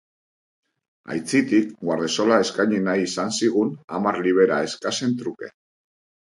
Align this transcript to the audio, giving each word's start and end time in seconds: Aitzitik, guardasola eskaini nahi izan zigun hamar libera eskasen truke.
Aitzitik, 1.15 1.75
guardasola 1.89 2.39
eskaini 2.45 2.79
nahi 2.87 3.05
izan 3.09 3.35
zigun 3.41 3.71
hamar 3.99 4.19
libera 4.29 4.59
eskasen 4.71 5.15
truke. 5.23 5.53